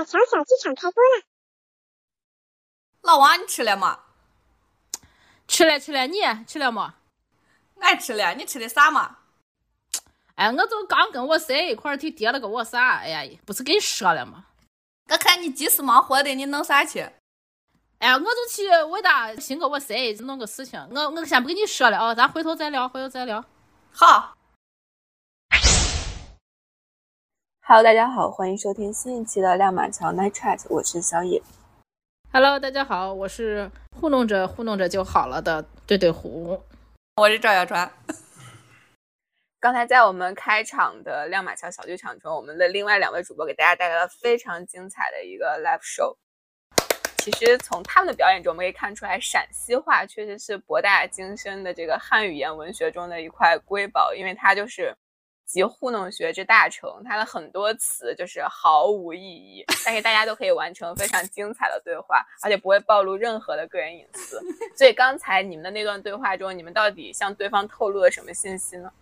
[0.00, 1.24] 马桥小剧场开播了。
[3.02, 4.00] 老王，你吃了吗？
[5.46, 6.94] 吃了吃了，你吃了吗？
[7.80, 9.18] 俺吃了，你吃的啥嘛？
[10.36, 14.46] 哎，我就刚跟我谁一块儿去叠了个我啥，哎呀，不是跟你说了吗？
[15.10, 17.00] 我看你急死忙活的，你弄啥去？
[17.98, 23.44] 哎呀，我就去为大新给我谁弄个事情，我我先不跟你说了啊，咱回头再聊，回头再聊。
[23.92, 24.34] 好。
[27.70, 31.40] Hello，大家好，欢迎收听新一期的亮马桥 Night Chat，我是小野。
[32.32, 36.60] Hello，大家好，我是糊弄着糊弄着就好了的对对胡，
[37.14, 37.88] 我是赵小川。
[39.60, 46.16] 刚才在我们开场的亮马桥小剧场中，我们的另外两位主播给大家带来了非常精彩的一个 live show。
[47.18, 54.92] 其实从他们的表演中，我们可以看出来，陕西话确实是博大精深的这个汉语言文学中的一块瑰宝，因为它就是
[55.50, 64.40] 集糊弄学之大成，它的很多词就是毫无意义，但是大家都可以完成非常精彩的对话，而且不会暴露任何的个人隐私。
[64.78, 68.92] 所以刚才你们的那段对话中，你们到底向对方透露了什么信息呢？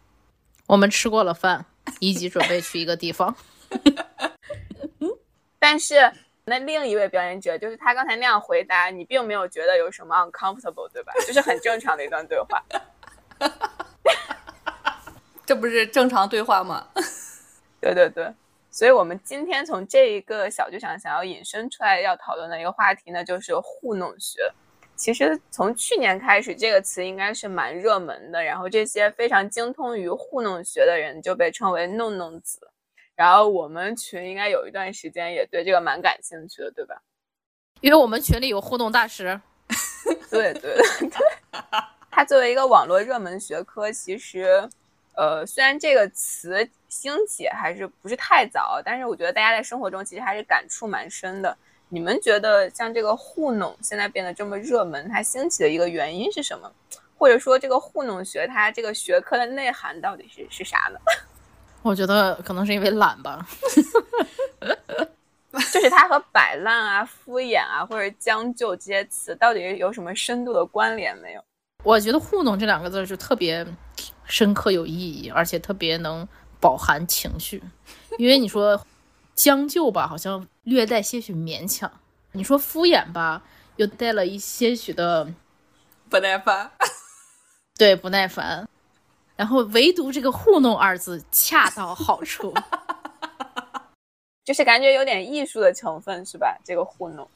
[0.67, 1.67] 我们吃过了饭，
[2.01, 3.37] 以及准备去一个地方。
[5.59, 6.11] 但是
[6.47, 11.13] 那另一位表演者，就是他刚才那样回答，你并没有觉得有什么 uncomfortable，对吧？
[11.27, 12.65] 就是很正常的一段对话。
[15.49, 16.87] 这不是正常对话吗？
[17.81, 18.31] 对对对，
[18.71, 24.53] 所以我们今天从这一个小剧场想要引申出来要讨论的一个话题呢，就是糊弄学。
[24.95, 32.61] 其实从去年开始，这个词应该是蛮热门的，然后这些非常精通于糊弄学的人就被称为弄弄子。
[33.17, 37.01] 然后我们群应该有一段时间也对这个蛮感兴趣的，对吧？
[37.81, 39.41] 因为我们群里有互动大师。
[40.31, 41.11] 对对对，
[42.13, 44.69] 它作为一个网络热门学科，其实，
[45.19, 51.59] 呃，虽然这个词兴起还是不是太早，但是我觉得大家在生活中其实还是感触蛮深的。
[51.89, 56.71] 你们觉得像这个糊弄现在变得这么热门，它兴起的一个原因是什么？
[57.19, 61.01] 或者说这个糊弄学它这个学科的内涵到底是是啥呢？
[61.83, 63.45] 我觉得可能是因为懒吧，
[65.73, 71.43] 就是它和摆烂啊、敷衍啊或者将就这些词到底有什么深度的关联没有？
[71.85, 73.65] 我觉得“糊弄”这两个字就特别
[74.29, 76.29] 深刻有意义，而且特别能
[76.61, 77.61] 饱含情绪。
[78.19, 78.81] 因为你说
[79.35, 81.91] 将就吧，好像略带些许勉强；
[82.33, 83.43] 你说敷衍吧，
[83.77, 85.27] 又带了一些许的
[86.09, 86.71] 不耐烦。
[87.77, 88.69] 对，不耐烦。
[89.37, 92.53] 然后唯独这个“糊弄”二字恰到好处，
[94.45, 96.59] 就是感觉有点艺术的成分，是吧？
[96.65, 97.29] 这个糊弄，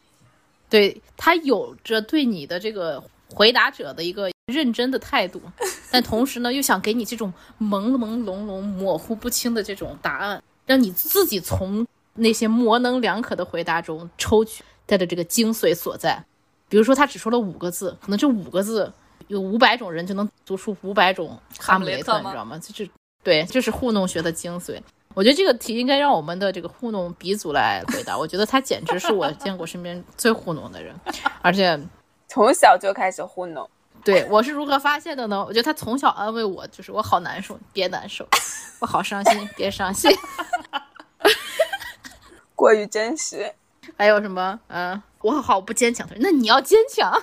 [0.69, 3.01] 对他有着对你的这个
[3.33, 5.41] 回答者的一个认真的态度，
[5.91, 16.25] 但同时呢，又想给你这种朦朦胧胧、模糊不清的这种答案，让你自己从那些模棱两可的回答中抽取它的这个精髓所在。
[16.69, 18.93] 比如说，他只说了五个字，可能这五个字。
[19.29, 22.59] 有五百种人就能读出五百种哈姆雷特，你知道吗？
[22.59, 22.91] 就是
[23.23, 24.79] 对，就是糊弄学的精髓。
[25.15, 28.19] 我觉得这个题应该让我们的这个糊弄鼻祖来回答。
[28.19, 30.95] 我觉得他简直是我见过身边最糊弄的人，
[31.41, 31.81] 而且
[32.29, 33.67] 从小就开始糊弄。
[34.05, 35.45] 对我是如何发现的呢？
[35.45, 38.25] 我觉得他从小安慰我，就是我好难受，别难受；
[38.81, 40.11] 我好伤心，别伤心。
[42.57, 43.55] 过于真实。
[43.97, 44.59] 还有什么？
[44.69, 46.09] 嗯，我好不坚强。
[46.17, 47.23] 那你要坚强。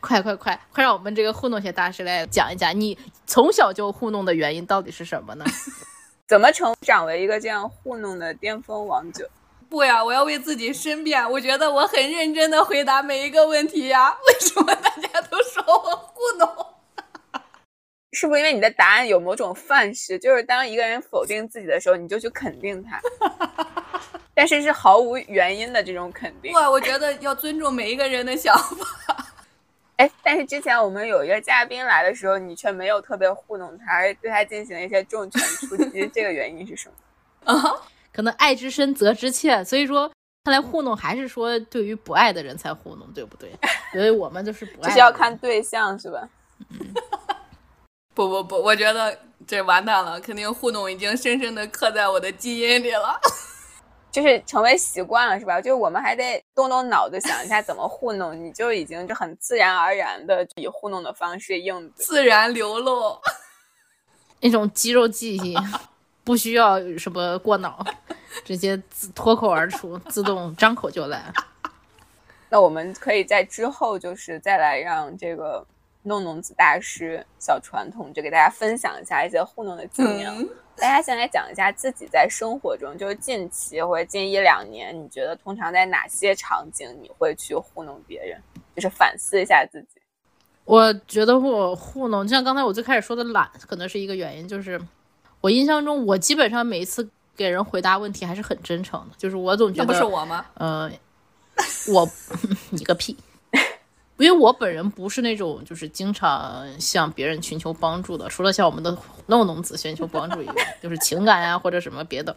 [0.00, 5.44] 快快快快，让我们这个糊弄学大师来讲一讲，你从小就糊弄的原因到底是什么呢？
[6.26, 9.28] 怎么成长为一个这样糊弄的巅峰王者？
[9.68, 11.30] 不呀，我要为自己申辩。
[11.30, 15.08] 我觉得我很认真的回答每一个问题呀，为什么大家
[15.40, 16.66] 都说我糊弄？
[18.12, 20.18] 是不是因为你的答案有某种范式？
[20.18, 23.00] 就是当一个人否定自己的时候，你就去肯定他，
[24.34, 26.52] 但是是毫无原因的这种肯定。
[26.52, 29.26] 不，我觉得要尊重每一个人的想法。
[29.96, 36.90] 哎，但是之前我们有一个嘉宾来的时候，你却没有特别糊弄他，而对他进行了一些重拳出击， 这个原因是什
[37.44, 37.52] 么？
[37.52, 37.76] 啊，
[38.12, 40.10] 可能爱之深责之切，所以说
[40.44, 43.50] 看来糊弄还是说对于不爱的人才糊弄，对不对？
[43.92, 46.28] 所以我们就是不爱，就是要看对象，是吧？
[46.70, 46.94] 嗯，
[48.14, 53.20] 不不不，我觉得这完蛋了，肯定糊弄已经深深的刻在我的基因里了。
[54.10, 55.60] 就是成为习惯了，是吧？
[55.60, 63.20] 就是我们还得动动脑子想一下怎么糊弄，你就已经就很自然而然的以糊弄的方式应对，自然流露，
[64.40, 65.56] 那种肌肉记忆，
[66.30, 67.84] 不需要什么过脑，
[68.46, 68.80] 直接
[69.16, 71.20] 脱口而出，自动张口就来。
[72.48, 75.66] 那我们可以在之后就是再来让这个
[76.04, 80.30] 弄弄子大师小传统就给大家分享一下一些糊弄的经验。
[80.30, 88.40] 嗯大家先来讲一下自己在生活中，就是近期或者近一两年，你觉得通常在哪些场景你会去糊弄别人？
[88.76, 90.00] 就是反思一下自己。
[90.64, 94.46] 我觉得我糊弄，就像刚才我最开始说的懒，可能是一个原因。
[94.46, 94.80] 就是
[95.40, 99.14] 我印象中，我基本上每一次给人回答问题还是很真诚的。
[99.16, 100.44] 就是我总觉得，那不是我吗？
[100.54, 100.90] 呃，
[101.88, 102.08] 我
[102.70, 103.16] 你个屁！
[104.18, 108.94] 因为我本人不是那种就是经常向别人寻求帮助的，除了向我们的
[109.28, 112.36] 弄弄子寻求帮助以外，就是情感呀或者什么别的。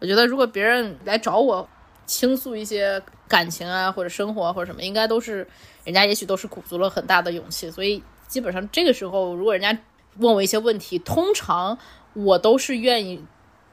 [0.00, 1.68] 我觉得如果别人来找我
[2.06, 5.46] 倾诉一些感情啊或者生活或者什么，应该都是
[5.84, 7.70] 人家也许都是鼓足了很大的勇气。
[7.70, 9.78] 所以基本上这个时候，如果人家
[10.16, 11.78] 问我一些问题，通常
[12.14, 13.24] 我都是愿意。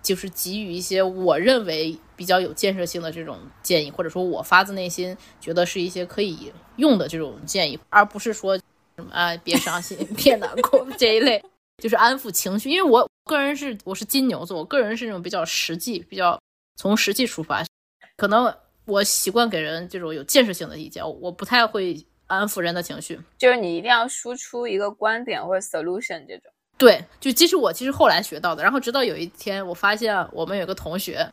[0.02, 11.44] 就是给予一些我认为比较有建设性的这种建议，或者说我发自内心觉得是一些可以用的这种建议，而不是说什么啊别伤心、 别难过这一类，
[11.82, 12.70] 就是安抚情绪。
[12.70, 16.40] 因为我个人是我是金牛座，我个人是那种比较实际、比较
[16.76, 17.66] 从实际出发，
[18.16, 18.56] 可能
[18.86, 23.20] 我习惯给人这种有建设性的意见，我不太会安抚人的情绪。
[23.40, 26.52] 就是你一定要输出一个观点或者 solution 这种。
[26.78, 31.32] 对，就即使我其实后来学到的，然后直到有一天我发现我们有个同学，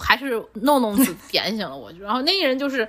[0.00, 2.88] 还是弄弄子 点醒了我，然后那个人就是，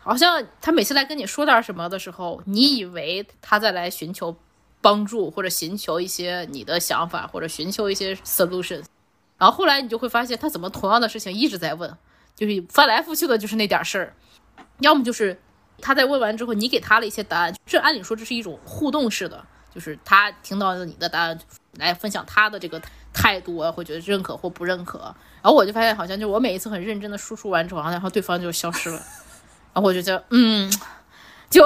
[0.00, 4.34] 好像他每次来跟你说点什么的时候，你以为他在来寻求
[4.80, 8.82] 帮助或者寻求一些你的想法或者寻求一些 solution，
[9.36, 11.94] 然后后来你就会发现他怎么同样的事情一直在问，
[12.34, 14.14] 就是翻来覆去的就是那点事儿，
[14.78, 15.38] 要么就是
[15.82, 19.44] 他在问完之后你给他了一些答案，这按理说这是一种互动式的。
[19.74, 21.38] 就是他听到了你的答案，
[21.78, 22.80] 来分享他的这个
[23.12, 24.98] 态度啊，会觉得认可或不认可。
[25.42, 28.96] 然后我就发现，好像就我每一次很认真的输出完之后，然后对方就消失了。
[29.74, 30.72] 然后我就觉得，嗯，
[31.50, 31.64] 就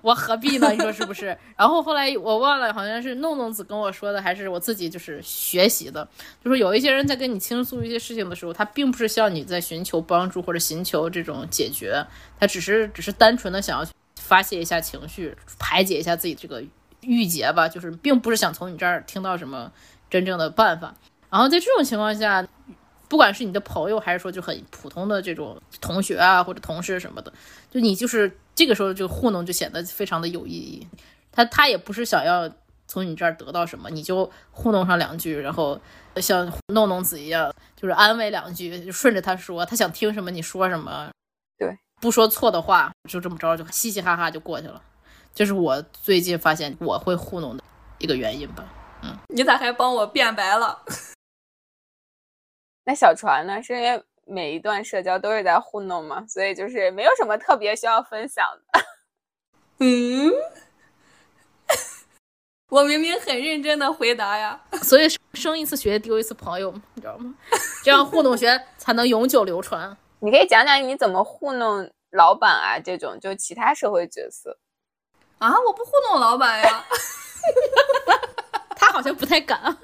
[0.00, 0.70] 我何必呢？
[0.72, 1.36] 你说是不是？
[1.56, 6.08] 然后后来我忘了，好像是弄弄子跟我说的，还是我自己就是学习的。
[6.42, 12.04] 就是有一些人在跟你倾诉一些事情的时候，他并不是向你在寻求帮助或者寻求这种解决，
[12.40, 13.86] 他只是只是单纯的想要
[14.16, 16.64] 发泄一下情绪，排解一下自己这个。
[17.00, 19.70] 郁结吧，就是并不是想从你这儿听到什么
[20.10, 20.94] 真正的办法。
[21.30, 22.46] 然后在这种情况下，
[23.08, 27.32] 不管是你的朋友，还是说就很普通的这种同学啊或者同事什么的，
[27.70, 30.86] 就你就是这个时候就糊弄就显得非常的有意义。
[31.30, 32.50] 他他也不是想要
[32.88, 35.78] 从你这儿得到什么，你就糊弄上两句，然后
[36.16, 41.10] 像弄弄子一样，就是安慰两句，就顺着他说，他想听什么你说什么，
[41.58, 44.80] 对，不说错的话，就这么着就嘻嘻哈哈就过去了。
[45.36, 47.62] 这是我最近发现我会糊弄的
[47.98, 48.64] 一个原因吧，
[49.02, 50.82] 嗯，你咋还帮我变白了？
[52.84, 53.62] 那小船呢？
[53.62, 56.24] 是因为每一段社交都是在糊弄嘛？
[56.26, 58.42] 所以就是没有什么特别需要分享
[58.72, 58.80] 的。
[59.84, 60.32] 嗯，
[62.72, 64.58] 我明明很认真的回答呀。
[64.82, 67.34] 所以生一次学丢一次朋友，你知道吗？
[67.84, 69.94] 这样糊弄学才能永久流传。
[70.20, 74.58] 你可以讲讲你怎么糊弄老板啊，这种就其他社会角色。
[75.38, 75.52] 啊！
[75.66, 76.84] 我不糊弄老板呀，
[78.74, 79.76] 他好像不太敢。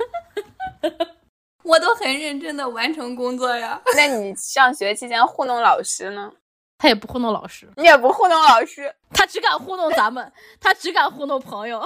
[1.63, 3.81] 我都很认真的完成工作呀。
[3.95, 6.33] 那你上学期间糊弄老师呢？
[6.79, 11.81] 他也不糊弄老师，你也不糊弄老师，他只敢糊弄咱们，他只敢糊弄朋友。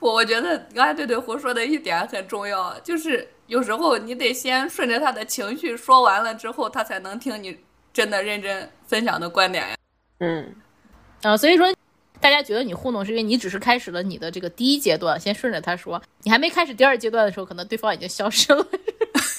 [0.00, 7.58] 我我觉得刚才对对胡说的一点很重要，就是有时候你得先顺着他的情绪说完了之后，他才能听你
[7.92, 9.76] 真的认真分享的观点呀。
[10.18, 10.54] 嗯，
[11.22, 11.66] 啊，所以说。
[12.20, 18.66] 大家觉得你糊弄，是因为你只是开始了你的这个第一阶段，先顺着他说，你还没开始第二阶段的时候，可能对方已经消失了。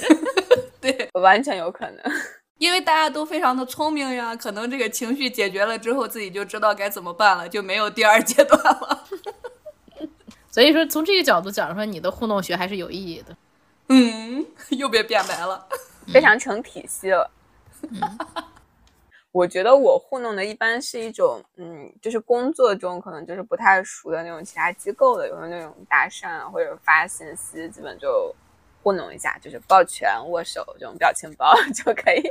[0.82, 2.14] 对，完全有可能，
[2.58, 9.04] 因为大家都非常的聪明呀，可能这个情绪解决了之后，自己就知道该怎么办了，就没有第二阶段了。
[10.50, 13.38] 所以说，从这个角度讲，说你的糊弄学还是有意义的。
[13.90, 15.68] 嗯，又被变白了，
[16.12, 17.30] 非常成体系了。
[19.34, 28.36] 我觉得我糊弄的一般是一种，嗯，就是工作中可能就是不太熟的那种其他机构的，有的那种搭讪啊，或者发信息，基本就
[28.84, 32.22] 糊弄一下，就是抱拳、握手这种表情包 就可以，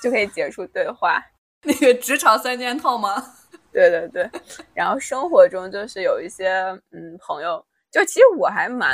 [0.00, 1.20] 就可以结束对话。
[1.64, 3.34] 那个职场三件套吗？
[3.72, 4.30] 对对对。
[4.72, 6.48] 然后生活中就是有一些，
[6.92, 8.92] 嗯，朋友，就其实我还蛮，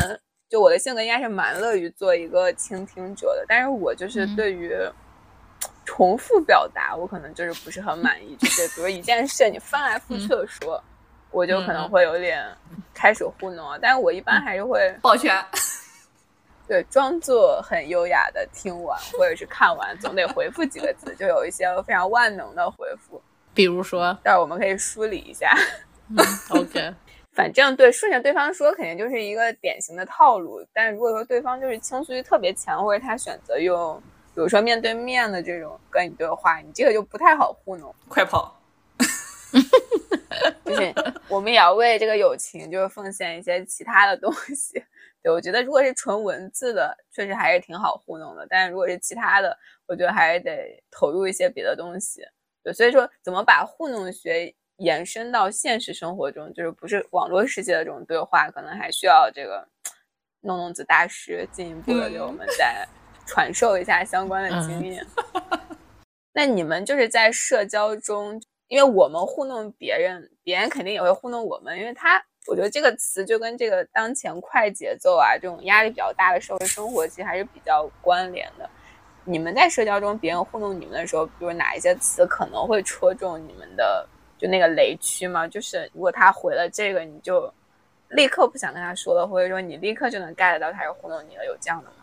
[0.48, 4.74] 就我的性格应该是蛮乐于做一个倾听者的，但是我就是对于。
[5.86, 8.36] 重复表达，我可能就是不是很满意。
[8.36, 10.82] 就是比如一件事，你翻来覆去的说，
[11.30, 12.44] 我就可能会有点
[12.92, 13.78] 开始糊弄啊。
[13.80, 15.42] 但是我一般还是会抱拳，
[16.68, 23.22] 对，装作很优雅的听完或者是看完，总得回复几个字，就有一些非常万能的回复。
[23.54, 25.56] 比如说，但是我们可以梳理一下。
[26.50, 26.92] OK，
[27.32, 30.62] 反正对顺着对方说，肯定就是一个典型的套路。
[30.72, 34.02] 但如果说对方就是倾诉欲特别强，或者他选择用，
[34.36, 37.92] 比如说面对面的这种跟你对话，你这个就不太好糊弄。
[38.06, 38.54] 快跑！
[40.62, 40.94] 就是
[41.26, 44.84] 我们也要为这个友情，就是奉献一些其他的东西。
[45.22, 48.46] 对我觉得，如果是纯文字的，确实还是挺好糊弄的。
[48.50, 52.22] 但是如果是其他的，我觉得还是得投入一些别的东西。
[52.62, 59.66] 对，所以说怎么把糊弄学延伸到现实生活中，就是不是网络世界的这种对话，可能还需要这个
[60.42, 62.86] 弄弄子大师进一步的给我们再
[63.26, 65.04] 传授一下相关的经验。
[66.32, 68.40] 那你们就是在社交中。
[68.68, 71.78] 因为我们糊弄别人，别人肯定也会糊弄我们。
[71.78, 78.68] 因为他，我觉得这个词就跟这个当前快节奏啊，这种压力比较大的社会生活，其实还是比较关联的。
[79.24, 84.04] 你们在社交中，别人糊弄你们的时候，比如哪一些词可能会戳中你们的
[84.36, 85.46] 就那个雷区吗？
[85.46, 87.48] 就是如果他回了这个，你就
[88.08, 91.96] 立刻不想跟他说了，或者说你立刻就能 get 到他是糊弄你了，有这样的吗？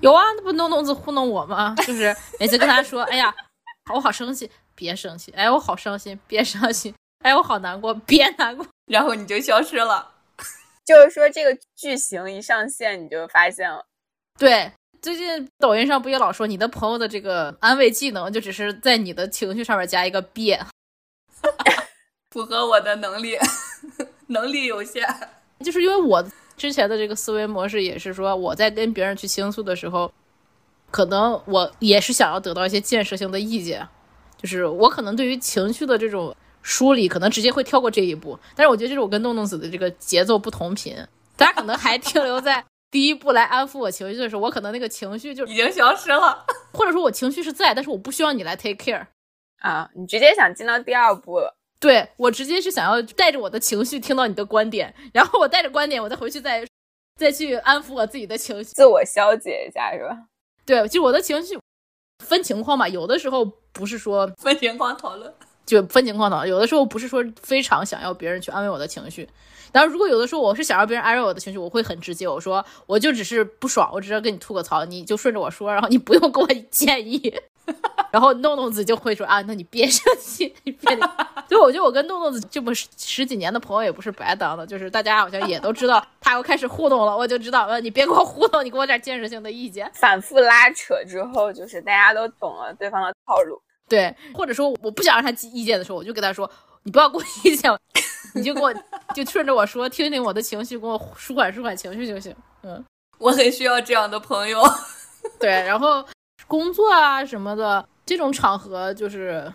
[0.00, 1.74] 有啊，那不弄弄子糊弄我吗？
[1.86, 3.34] 就是每次跟他说，哎呀，
[3.92, 4.50] 我好生气。
[4.78, 10.06] 别生气，哎，我好伤心，别伤心，哎，我好难过，别难过，然后你就消失了。
[10.84, 13.82] 就是说，这个剧情一上线，你就发现了。
[14.38, 20.62] 对，最近抖音上不也老说，你的朋友的这个安慰技能，就只是在你的情绪上面加一个别，
[22.30, 23.38] 符合我的能力，
[24.28, 25.02] 能力有限。
[25.60, 26.22] 就是因为我
[26.56, 30.12] 之前的这个思维模式也是说，我在跟别人去倾诉的时候，
[30.90, 33.86] 可能我也是想要得到一些建设性的意见。
[34.40, 38.38] 就是我可能对于情绪的这种梳理，可能直接会跳过这一步。
[38.54, 40.96] 但是我觉得，这是我跟弄弄子的这个节奏不同频。
[41.36, 49.06] 大家可能还停留在第一步来安抚我情绪的时候，我可能那个情绪就已经消失了， 或者说我情绪是在，但是我不需要你来 take care
[49.60, 49.88] 啊。
[49.94, 51.56] 你直接想进到第二步了。
[51.78, 56.66] 对我直接是想要带着我的情绪听到你的观点，然后我带着观点，我再回去再
[57.16, 60.26] 再去安抚我自己的情绪，自我消解一下，是吧？
[60.64, 61.58] 对，就我的情绪
[62.24, 63.52] 分情况吧，有的时候。
[63.76, 65.30] 不是说分情况讨论，
[65.66, 66.48] 就分情况讨论。
[66.48, 69.28] 有的时候不是说非常想要别人去安慰我的情绪，
[69.70, 77.38] 但是如果有的时候我是想要别人安慰我的情绪，我会很直接，我说我就只是不爽，我只是跟你吐个槽，你就顺着我说，然后你不用给我建议。
[78.12, 80.98] 然后弄弄子就会说啊，那你别生气，你别。
[81.48, 89.90] 就我觉得我跟弄弄子这么十几年的朋友也不是白当的，就是大家好像也都知道他要开始互动了，我就知道，呃，你别给我互动，你给我点建设性的意见。
[89.94, 93.60] 反复拉扯之后，就是大家都懂了对方的套路。
[93.88, 96.50] 对，或者说我不想让他提意见的时候，我就跟他说，
[96.82, 97.70] 你不要给我意见，
[98.34, 98.74] 你就给我
[99.14, 102.34] 就顺着我说，听听我的情绪，给我舒缓舒缓情绪就行。
[102.62, 102.84] 嗯，
[103.18, 104.60] 我很需要这样的朋友。
[105.38, 106.04] 对，然后
[106.46, 109.52] 工作啊什么的这种场合，就是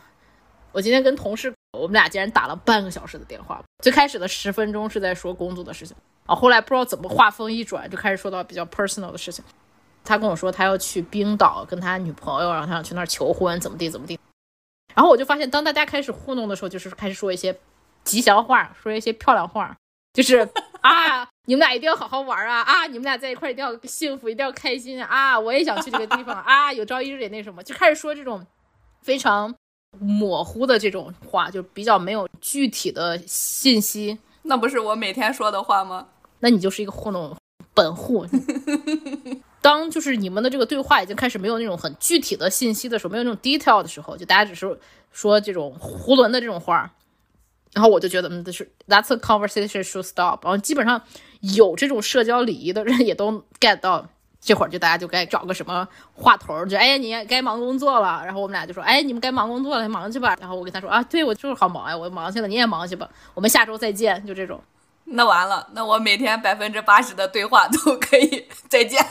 [0.72, 3.62] 我今天跟同事，我们俩竟然打了半个小时的电话。
[3.82, 5.96] 最开始的十分钟是在说工作的事情，
[6.26, 9.44] 啊，后来不知道怎么话锋一转，就开始说到比较 personal 的事情。
[10.04, 14.20] 他跟我说他要去冰岛跟他女朋友，然后他想去那儿求婚，怎么地怎么地。
[14.94, 17.58] 然后我就发现，当大家开始糊弄的时候，就是开始说一些
[18.04, 19.78] 吉祥话，说一些漂亮话，
[20.14, 20.50] 就是
[20.82, 28.46] 啊，你们俩一定要好好玩啊，啊，你们俩在一块一定要幸福，一定要开心啊，我也想去这个地方 啊，有朝一日也那什么，就开始说这种
[29.02, 29.54] 非常
[30.00, 34.20] 模糊的这种话，就比较没有具体的信息。
[34.44, 36.08] 那不是我每天说的话吗？
[36.40, 37.36] 那你就是一个糊弄
[37.74, 38.26] 本户。
[39.62, 44.80] 当就是你们的这个对话已经开始没有那种很具体的信息的时候，没有那种 detail 的时候，就大家只是
[45.12, 46.92] 说这种囫囵的这种话，
[47.74, 50.44] 然后我就觉得，嗯，这是 that's a conversation should stop。
[50.44, 51.02] 然后基本上
[51.40, 54.06] 有这种社交礼仪的人也都 get 到，
[54.42, 58.22] 这会儿就大家就该找个什么话头，就哎，你该忙工作了。
[58.26, 60.36] 然后我们俩就说，哎，你们该忙工作了，忙去吧。
[60.40, 64.62] 然后我跟他说，啊，对我就是好忙呀，我忙去了，你也忙去吧，我们下周再见，就这种。
[65.06, 69.06] 那完了，那我每天百分之八十的对话都可以再见。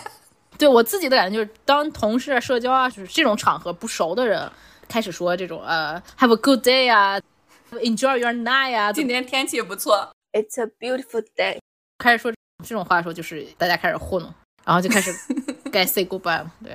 [0.58, 4.50] 对我自己的感觉就是，当同事啊、社交啊，就是这种场合不熟的人
[4.88, 7.18] 开始说这种呃，Have a good day 啊
[7.72, 11.58] ，Enjoy your night 啊，今天天气不错，It's a beautiful day，
[11.98, 12.32] 开始说
[12.64, 14.32] 这种话的时候，就是大家开始糊弄，
[14.64, 15.12] 然后就开始
[15.70, 16.52] 该 say goodbye 了。
[16.62, 16.72] 对，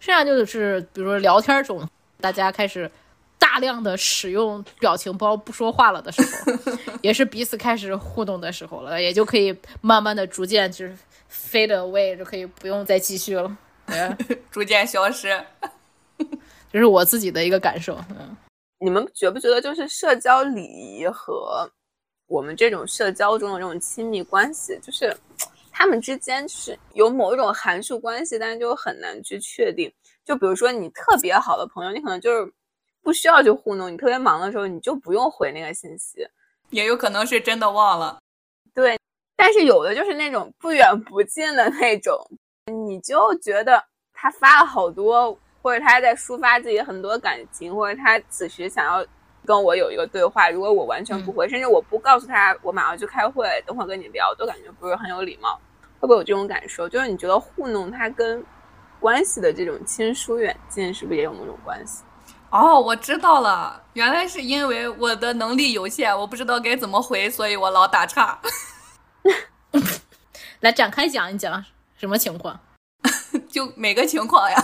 [0.00, 1.88] 剩下就是比如说聊天中，
[2.20, 2.90] 大家开始
[3.38, 6.52] 大量的使用表情包不说话了的时候，
[7.02, 10.96] 也是彼此开始互动的时候了，也就可以慢慢的逐渐就是。
[11.36, 15.36] fade away 就可以不用再继续了，对 逐渐消失，
[16.72, 17.98] 这是我自己的一个感受。
[18.10, 18.36] 嗯，
[18.84, 21.66] 你们觉不觉得就是社交礼仪和
[22.26, 25.16] 我们这种社交中的这种亲密关系，就是
[25.72, 29.90] 他们之间是有某一种函数关系，但是就很难去确定。
[30.22, 32.52] 就比如说你特别好的朋友，你可能就是
[33.02, 36.18] 不需要去糊弄；你特别忙的时候，你就不用回那个信息。
[36.68, 38.18] 也有可能是真的忘了。
[38.74, 39.00] 对，
[39.34, 42.14] 但是有的就是那种不远不近的那种，
[42.66, 49.02] 你就觉得他发了好多，或者他在抒发自己很多感情，或者他此时想要
[49.46, 55.58] 跟我有一个对话，如果我完全不回，甚至我不告诉他我马上去开会，等会儿跟你聊，都感觉不是很有礼貌。
[55.98, 56.86] 会不会有这种感受？
[56.86, 58.44] 就是你觉得糊弄他跟
[59.00, 62.02] 关系的这种亲疏远近，是不是也有某种关系？
[62.50, 68.38] 哦，我知道了，原来是因为我的能力有限，我不知道该怎么回，所以我老打岔。
[70.60, 71.64] 来展开讲一讲
[71.96, 72.60] 什么情况？
[73.48, 74.56] 就每个情况呀，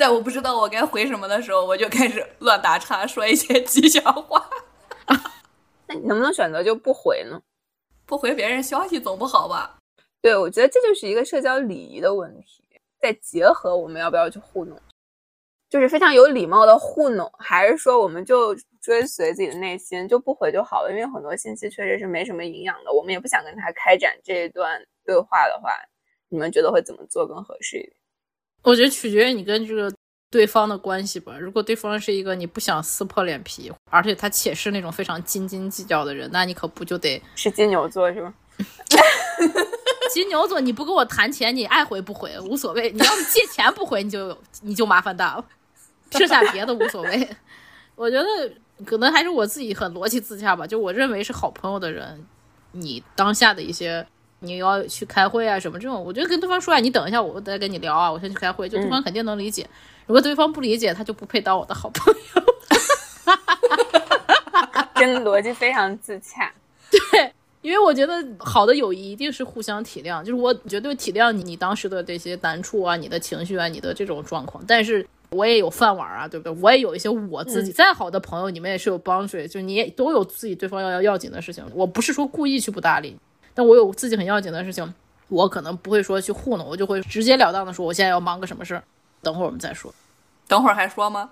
[0.00, 4.48] 在我不知道我该回什么的时候，我就开始乱打岔，说一些吉祥话。
[5.86, 7.38] 那你能不能选择就不回呢？
[8.06, 9.76] 不回别人消息总不好吧？
[10.22, 12.64] 对，我觉得这就是一个社交礼仪的问题。
[12.98, 14.80] 再结合我们要不要去糊弄？
[15.68, 20.90] 就是非常有礼貌的糊弄，还是说我们就追随自己的内心就不回就好了？
[20.90, 25.76] 因为很多信息确实是没什么营养的，我们也不想跟他开展这一段对话的话，
[26.30, 27.92] 你们觉得会怎么做更合适一点？
[28.62, 29.92] 我觉得取决于你跟这个
[30.30, 31.38] 对方的关系吧。
[31.38, 38.34] 如果对方是一个你不想撕破脸皮，而且他且是那种非常斤斤计较的人，那你可不就得是金牛座是吗？
[40.12, 42.90] 金牛座，你不跟我谈钱，你爱回不回无所谓。
[42.90, 45.44] 你要是借钱不回，你就你就麻烦大了。
[46.10, 47.28] 剩下别的无所谓，
[47.94, 48.26] 我觉得
[48.84, 50.66] 可能还是我自己很逻辑自洽吧。
[50.66, 52.26] 就我认为是好朋友的人，
[52.72, 54.04] 你当下的一些
[54.40, 59.66] 你要去开会啊什么这种，我觉得跟对方说啊，你等一下，我再跟你聊啊，我先去开会，就对方肯定能理解。
[60.06, 62.42] 如果对方不理解，他就不配当我的好朋友。
[64.96, 66.52] 真 逻辑非常自洽，
[66.90, 67.32] 对，
[67.62, 75.06] 因为我觉得好的友谊一定是互相体谅，就是我绝对体谅你你当时的这些难处啊，你的情绪啊，你的这种状况，但是。
[75.32, 76.60] 我也有饭碗啊，对不对？
[76.60, 81.64] 我也有一些我自己再好的朋友，你们也是有帮助，就你也都有自己对方要要要紧的事情。
[81.72, 83.16] 我不是说故意去不搭理，
[83.54, 84.94] 但我有自己很要紧的事情，
[85.28, 88.82] 我可能不会说去糊弄，我就会直截了当的说，我现在要忙个什么事儿，
[89.22, 89.92] 等会儿我们再说。
[90.46, 91.30] 等会儿还说吗？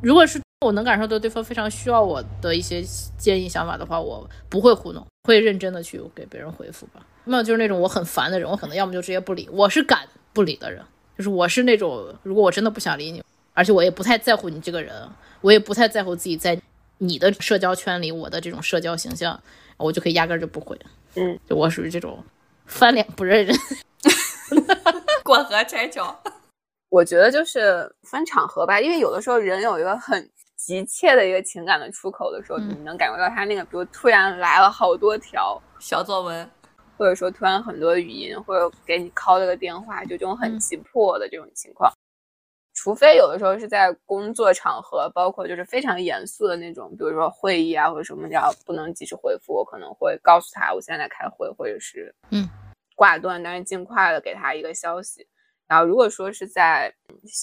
[0.00, 2.82] 如果是我能感受到对方非常需要我的一些
[3.18, 7.04] 建议想法的话，我不会糊弄，会认真的去给别人回复吧。
[7.24, 10.82] 那就是那种我很烦的人，我可能要么就直接不理，我是敢不理的人。
[11.16, 14.92] 就是我是那种，如果我真的不想理你，而且我也不太在乎你这个人，
[15.40, 16.60] 我也不太在乎自己在
[16.98, 19.40] 你的社交圈里我的这种社交形象，
[19.76, 20.76] 我就可以压根儿就不回。
[21.16, 22.22] 嗯，就我属于这种
[22.66, 23.56] 翻脸不认人，
[25.24, 26.16] 过河拆桥。
[26.90, 36.48] 我觉得就是分场合吧，因为有的时候人有一个很急切的一个情感的出口的时候，你能感觉到他那个，比如突然来了好多条小作文。
[36.96, 41.92] 或者说突然很多语音，或者给你 call 了个电话，就这种很急迫的这种情况，
[42.74, 52.48] 除非有的时候是在工作场合，包括就是非常严肃的那种，比如说会议啊或者什么，要不能及时回复，我可能会告诉他我现在在开会，或者是嗯
[52.94, 55.26] 挂断，但是尽快的给他一个消息。
[55.66, 56.92] 然后如果说是在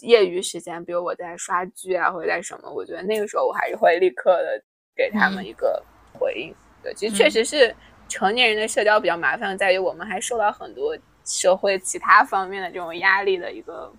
[0.03, 4.63] 业余时间，比如我在刷剧啊或者在什么，我觉得那个时候我还是会立刻的
[4.95, 6.53] 给他们一个回应。
[6.83, 7.75] 对，其实确实是。
[8.09, 13.89] 成年人的社交比较麻烦，在于我们还受到很多社会其他方面的这种压力的一个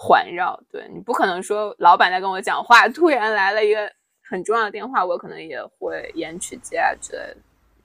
[0.00, 0.58] 环绕。
[0.70, 3.90] 对你不可能说老板在跟我讲话， 突然来了一个
[4.22, 7.36] 很重要的电话，我可能也会延迟接啊之类的。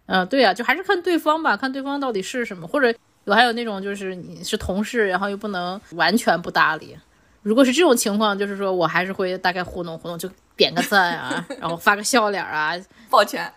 [0.06, 2.68] 嗯，对呀，就还是看对方吧，看对方到底是什么。
[2.68, 6.96] 或者有还有那种就是你是同事，然后又不能完全不搭理。
[7.42, 12.74] 如果是这种情况，就是说我还是会大概糊弄糊弄，就点个赞啊，然后发个笑脸啊，
[13.10, 13.52] 抱拳。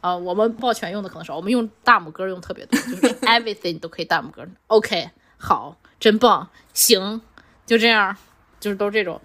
[0.00, 4.46] 啊，我们抱拳用的可能少，我们用大拇哥用特别多，就是 everything 都可以大拇哥。
[4.68, 7.20] OK，好，真棒，行，
[7.70, 8.16] 就这样，
[8.58, 9.20] 就是都这种。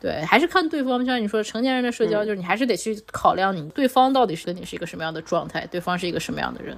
[0.00, 6.74] 对，还是看对方，像你说成年人的社交，就是你还是得去考量你对方到底是跟你是一个什么样的状态，对方是一个什么样的人。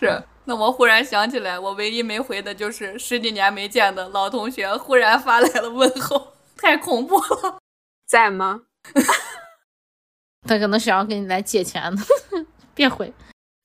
[0.00, 7.60] 是，那我忽然想起来，我唯一没回的就是十几年没见的老同学忽然发来了问候，太恐怖了，
[8.04, 8.62] 在吗？
[10.48, 12.02] 他可能想要跟你来借钱呢。
[12.74, 13.12] 别回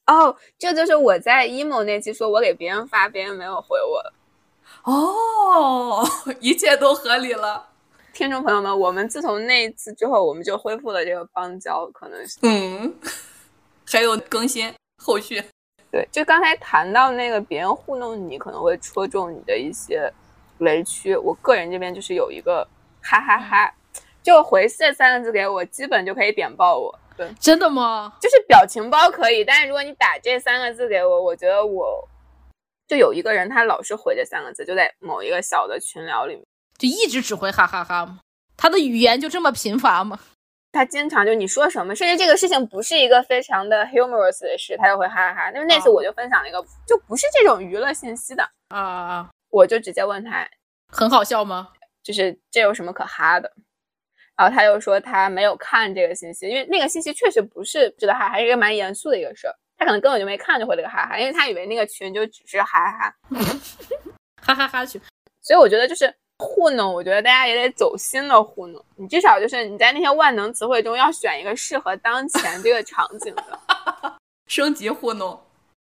[0.05, 4.13] 哦，这就是我在 emo 那期说，我给别人发，别人没有回我。
[4.83, 6.05] 哦，
[6.39, 7.67] 一切都合理了。
[8.13, 12.93] 听众朋友们，我们自从那一次之后，我们就恢复了这个邦交，可能是嗯，
[13.89, 15.43] 还有更新后续。
[15.91, 20.11] 对，就刚才谈到那个别人糊弄你，可能会戳中你的一些
[20.59, 21.15] 雷区。
[21.15, 22.67] 我个人这边就是有一个
[23.01, 23.73] 哈哈哈，
[24.23, 26.97] 就回这三个字给我，基本就可以点爆我。
[27.17, 28.13] 对真的吗？
[28.21, 32.07] 就是表情包可以，但是如果你打这三个字给我，我觉得我
[32.91, 36.45] 就有一个人，他老是回这三个字，就在某一个小的群聊里面，
[36.77, 38.19] 就一直只回哈哈哈吗？
[38.57, 40.19] 他的语言就这么贫乏吗？
[40.73, 45.51] 他经常就你说什么，甚至这个事情不是一个非常的 humorous 的事，他就会哈哈哈。
[45.51, 50.45] 那那次我就分享了一个，就不是这种娱乐信息的啊啊，我就直接问他，
[50.89, 51.69] 很好笑吗？
[52.03, 53.49] 就是这有什么可哈的？
[54.35, 59.55] 然后他又说他没有看这个信息，因为那个信息确实不是值得哈，还是一个蛮严肃的一个事儿。
[59.81, 63.11] 他可能根本就没看就回了个哈哈，因为他以为那个群就只是哈哈
[64.39, 65.01] 哈哈哈群。
[65.41, 68.85] 所以我觉得就是糊弄，我觉得大家也得走心的糊弄。
[68.95, 73.59] 你至少就是你在那些万能词汇中要选一个适合当前这个 场景的
[74.45, 75.41] 升级糊弄。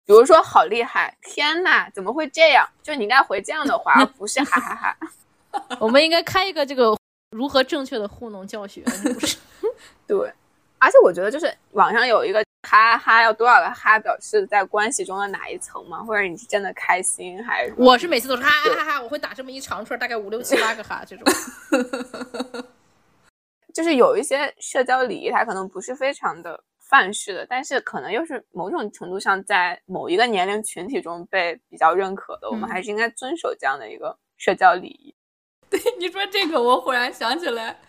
[0.05, 2.67] 比如说好厉害，天呐，怎么会这样？
[2.83, 4.97] 就你应该回这样的话，而不是哈哈哈。
[5.79, 6.93] 我们应该开一个这个
[7.31, 9.37] 如何正确的糊弄教学，不是？
[10.05, 10.29] 对，
[10.77, 16.03] 而且我觉得就是网上有一个哈哈要多少个哈表示在关系中的哪一层吗？
[16.03, 17.73] 或者你是真的开心还是？
[17.77, 21.25] 我是每次都是哈哈哈哈，我会打这么一长串，大概五六七八个哈这种。
[23.73, 35.15] 就是有一些社交礼仪，它可能不是非常的范式的，但是可能又是某种程度上在某一个年龄群体中被比较认可的，我们还是应该遵守这样的一个社交礼仪。
[35.69, 37.79] 对你说这个，我忽然想起来，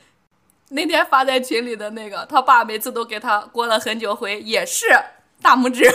[0.70, 4.86] 那天发在群里的那个，他爸每次都给他过了很久回，也是
[5.40, 5.90] 大拇指。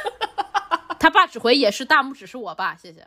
[0.98, 3.06] 他爸只回也是大拇指，是我爸，谢谢。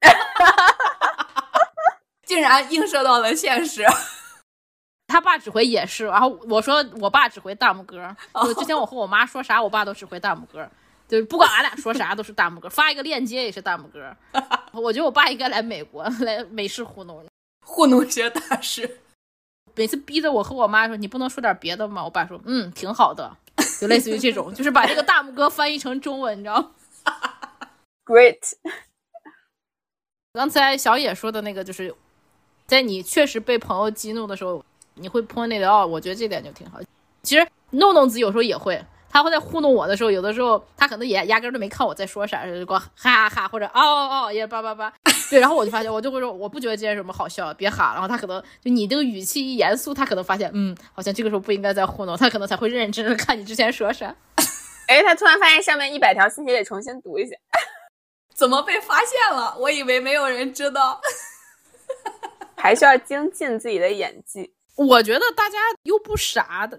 [2.26, 3.84] 竟然映射到了现实。
[5.06, 8.16] 他爸只回也是，然后我说我爸只回大拇哥。
[8.42, 10.68] 就之前我和我妈说啥，我爸都只回大拇哥。
[11.06, 14.16] 就是不管俺俩说啥都是大拇哥，发一个链接也是大拇哥。
[14.72, 17.24] 我觉得我爸应该来美国来美式糊弄，
[17.60, 19.02] 糊弄些大师。
[19.74, 23.36] 每次逼着我和我妈说：“你不能说点别的吗？”我爸说：“嗯，挺好的。”
[23.80, 26.70] 就类似于这种，就是把这个大拇哥翻译成中文，你知道吗
[28.04, 28.38] ？Great。
[30.32, 31.94] 刚才小野说的那个，就是
[32.66, 36.78] 在你确实被朋友激怒的时候，你会泼那料，我觉得这点就挺好。
[37.22, 38.84] 其实弄弄子有时候也会。
[39.10, 44.92] 他会在糊弄我的时候，有的时候他可能也压根都没看我在说啥，就光哈哈哈或者哦哦哦也叭叭叭，
[45.30, 47.92] 对，然后我就发现我就会说我不觉得这件什么好笑，别哈。
[47.92, 54.14] 然后他可能就你这个语气一严肃，他可能发现嗯，好像这个时候不应该再糊弄，他可能才会认认真真看你之前说啥。
[54.86, 57.34] 哎，他突然发现上面一百条信息得重新读一下，
[58.34, 59.56] 怎么被发现了？
[59.58, 61.00] 我以为没有人知道，
[62.56, 64.52] 还需要精进自己的演技。
[64.76, 66.78] 我觉得大家又不傻的。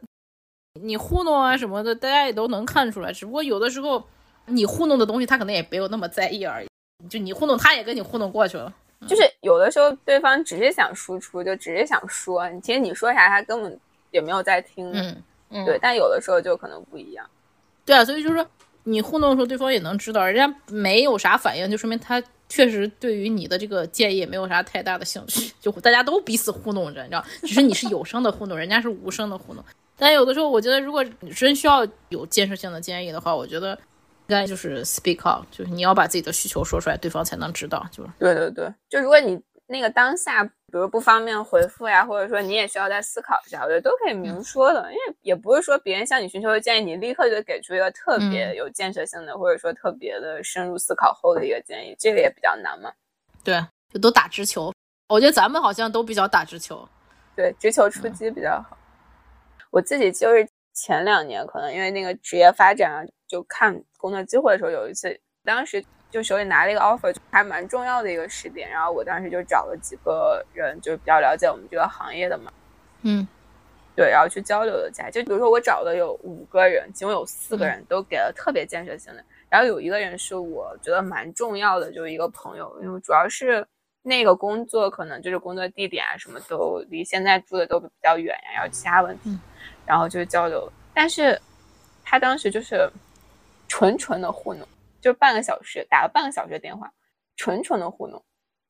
[0.81, 3.11] 你糊弄啊什么的，大家也都能看出来。
[3.11, 4.03] 只不过有的时候，
[4.45, 6.67] 你糊弄的东西，他可能也没有那么在意而已。
[7.09, 8.73] 就你糊弄，他也跟你糊弄过去了。
[9.07, 13.79] 就是有的时候，对方只是想输出，就只是想说，其实你说啥，他根本
[14.11, 14.91] 也没有在听。
[14.93, 15.65] 嗯嗯。
[15.65, 17.29] 对，但有的时候就可能不一样。
[17.85, 18.47] 对啊，所以就是说，
[18.83, 25.53] 你糊弄的时候，对方也能知道，人家没有啥反应，就说明他确实对于你的这个建议也没有啥太大的兴趣。
[25.59, 29.63] 就大家都彼此糊弄着，你知道，只是你是有声的糊弄，人家是无声的糊弄。
[29.97, 33.77] 但有的时候，我觉得如果真需要有建设性的建议的话，我觉得
[34.27, 37.85] 应该就是 speak out，就是你要把自己的需求说出来，对方才能知道。
[37.91, 52.91] 就是对对对，就如果你那个当下，比如不方便回复呀，或者说你也需要再思考一下，我觉得都可以明说的，因为也不是说别人向你寻求的建议，你立刻就给出一个特别有建设性的，或者说特别的深入思考后的一个建议，这个也比较难嘛。
[53.43, 54.73] 对，就都打直球。
[55.07, 56.87] 我觉得咱们好像都比较打直球，
[57.35, 58.75] 对，直球出击比较好。
[59.69, 68.69] 我自己就是前两年可能因为那个职业发展啊，就看工作机会的时候，有一次当时就手里拿了一个 offer，还蛮重要的一个时点。
[68.69, 72.51] 然后我当时就找了几个人，就是比较了解我们这个行业的嘛，
[73.03, 73.25] 嗯，
[73.95, 75.09] 对，然后去交流了一下。
[75.09, 83.65] 就比如说我找的有五个人，其中有四个人都给了特别建设性的，然后有一个人是我觉得蛮重要的，就是一个朋友，因为主要是
[84.03, 89.37] 那个工作可能就是工作地点啊什么都离现在住的都比较远呀，然后其他问题。
[89.85, 91.39] 然后就是交流，但是
[92.03, 92.89] 他当时就是
[93.67, 94.67] 纯纯的糊弄，
[95.01, 96.91] 就半个小时打了半个小时的电话，
[97.35, 98.23] 纯纯的糊弄。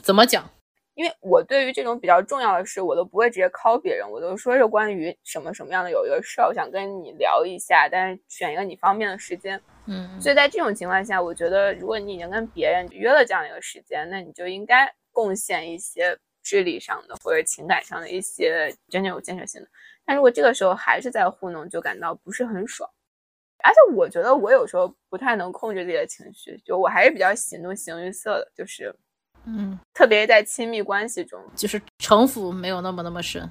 [0.03, 0.49] 怎么讲？
[0.93, 9.61] 因为我对于这种比较重要的事，我都不会直接 call 别人，我都说是关于什么什么样的有一个事儿，我想跟你聊一下，但是选一个你方便的时间。
[9.87, 19.67] 嗯，所以在这种情况下，我觉得如果你已经跟别人约了这样一个时间，那你就应该贡献一些智力上的或者情感上的一些真正有建设性的。
[20.05, 22.89] 但如果这个时候还是在糊弄，就感到不是很爽。
[23.63, 28.95] 而且我觉得我有时候不太能控制自己的情绪，就我还是比较喜怒形于色的，就是，
[29.45, 33.49] 嗯，特别在亲密关系中，就是城府没有那么那么深，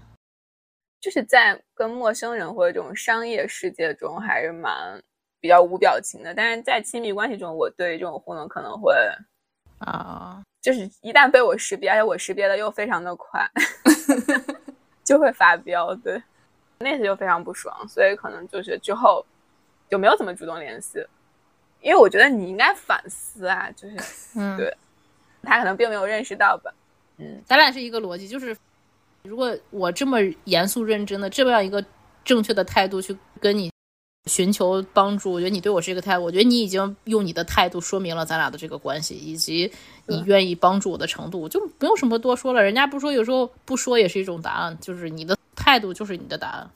[1.01, 5.03] 就是在跟陌生人或者这种商业世界中还是蛮
[5.41, 6.33] 比较无表情的。
[6.33, 8.95] 但是在亲密关系中，我对这种糊弄可能会
[9.79, 13.45] 啊，就是一旦被我识别，而且我识别的又非常的快，
[15.03, 15.93] 就会发飙。
[15.97, 16.23] 对。
[16.85, 19.25] 那次就非常不爽，所以可能就是之后
[19.91, 21.05] 就没有怎么主动联系。
[21.81, 23.97] 因为我觉得你应该反思啊，就是
[24.39, 24.75] 嗯，对
[25.43, 26.73] 他可能并没有认识到吧。
[27.19, 28.57] 嗯，咱俩是一个逻辑，就是
[29.25, 31.85] 如果我这么严肃认真的这么样一个
[32.25, 33.71] 正确的态度去跟你
[34.31, 39.71] 寻求帮助，我觉得你对我是一个态度，我觉得你已经用你的态度说明了咱俩的这个关系，以及
[40.07, 42.63] 你愿意帮助我的程度，就不用什么多说了。
[42.63, 46.71] 人家不说，有时候不说也是一种答案，就是你的态度就是你的答案。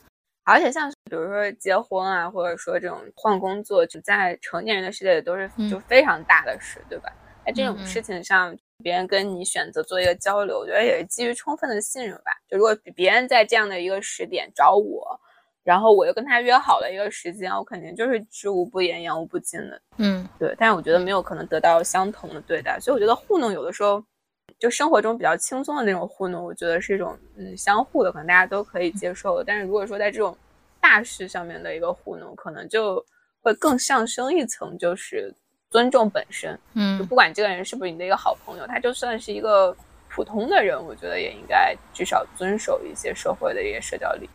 [0.45, 7.11] 而且像比如说结婚啊，或者说这种换工作，就在成年人的世界里都是就非常大的事，对吧？
[7.47, 12.33] 在这种事情上，别人跟你选择做一个交流，我觉得也是基于充分的信任吧。
[12.47, 15.19] 就如果别人在这样的一个时点找我，
[15.68, 19.78] 然后我又跟他约好了一个时间，我肯定就是知无不言，言无不尽的。
[19.98, 20.54] 嗯，对。
[20.59, 24.02] 但是我觉得没有可能得到相同的对待，所以我觉得糊弄有的时候，
[24.59, 29.44] 就生活中比较轻松的那种糊弄，我觉得是一种嗯相互的，可能大家都可以接受的。
[29.46, 30.35] 但是如果说在这种
[30.81, 33.04] 大事上面的一个糊弄，可能就
[33.42, 35.31] 会更上升一层，就是
[35.68, 36.59] 尊重本身。
[36.72, 39.76] 嗯，就不管这个人是不是你的一个好朋友，他就算是一个
[40.09, 44.31] 普通的人，我觉得也应该至少遵守一些社会的一些社交礼仪。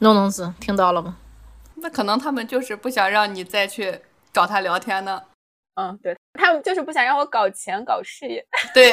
[0.00, 1.16] 弄弄子听到了吗？
[1.76, 4.00] 那可能他们就是不想让你再去
[4.32, 5.22] 找他聊天呢。
[5.74, 8.44] 嗯，对他们就是不想让我搞钱搞事业。
[8.74, 8.92] 对，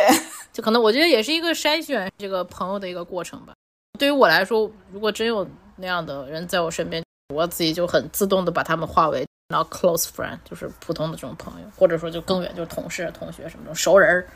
[0.54, 3.54] 就可能我觉得也是一个筛选这个朋友的一个过程吧。
[3.98, 14.28] 对于我来说，如果真有那样的人在我身边，我自己就很自动的把他们划为 not close friend，就是普通的这种朋友，或者说就更远，就是同事、同学什么的熟人儿，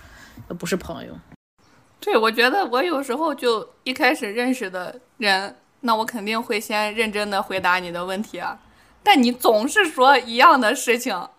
[0.56, 1.14] 不是朋友。
[2.00, 8.60] 对，我觉得我有时候就一开始认识的人，那我肯定会先认真的回答你的问题啊。
[9.02, 11.30] 但你总是说一样的事情，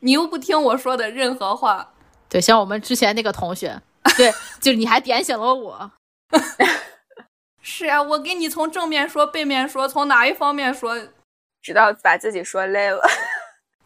[0.00, 1.92] 你又不听我说的任何话。
[2.28, 3.80] 对，像我们之前那个同学，
[4.16, 5.90] 对，就是你还点醒了我。
[7.62, 10.96] 是啊，我给你从正面说、背面说，从哪一方面说，
[11.62, 13.00] 直到把自己说累了。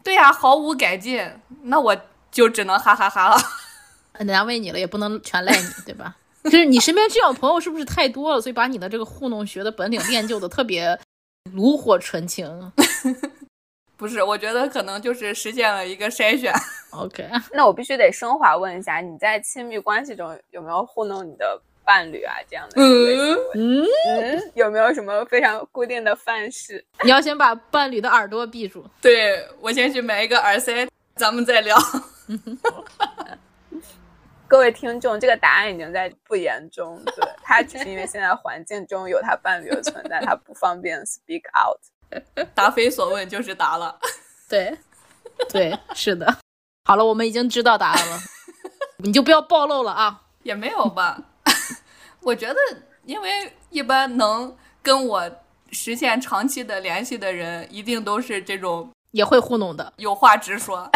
[0.03, 1.95] 对呀、毫无改进，那我
[2.29, 3.37] 就只能哈哈哈了。
[4.25, 6.15] 难为你了，也不能全赖你，对吧？
[6.49, 8.41] 就是你身边这样的朋友是不是太多了？
[8.41, 10.99] 所以把你的这个糊弄学的本领练就的特别
[11.53, 12.71] 炉火纯青。
[13.95, 16.51] 不是，我觉得可能就是实现了一个筛选。
[16.89, 17.23] OK，
[17.53, 22.33] 那我必须得升华问一下，你在亲密关系中有没有糊弄你的伴侣啊？
[22.49, 23.87] 这样的嗯，嗯，
[24.55, 26.83] 有没有什么非常固定的范式？
[27.03, 28.83] 你要先把伴侣的耳朵闭住。
[28.99, 31.77] 对我先去买一个耳塞，咱们再聊。
[34.51, 41.79] 各位听众，这个答案已经在不言中，对他只是因为现在环境中有他伴侣的存在，他不方便 speak out。
[42.53, 43.97] 答非所问就是答了。
[44.49, 44.77] 对，
[45.47, 46.35] 对，是的。
[46.83, 48.19] 好了，我们已经知道答案了，
[48.97, 50.23] 你就不要暴露了啊。
[50.43, 51.17] 也没有吧，
[52.19, 52.59] 我觉得，
[53.05, 55.31] 因为一般能跟我
[55.71, 60.91] 实现长期的联系的人，一定都是这种也会糊弄的，有话直说，